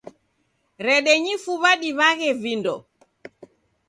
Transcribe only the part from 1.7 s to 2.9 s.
diw'aghe vindo.